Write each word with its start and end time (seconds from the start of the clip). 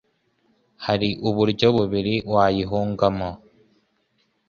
hari 0.85 1.09
uburyo 1.29 1.67
bubiri 1.75 2.15
wayihungamo 2.33 3.29